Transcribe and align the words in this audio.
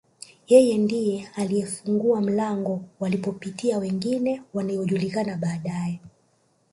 Yeye 0.47 0.77
ndiye 0.77 1.29
aliyefungua 1.35 2.21
mlango 2.21 2.83
walipopitia 2.99 3.77
wengine 3.77 4.41
waliojulikana 4.53 5.37
baadae 5.37 5.99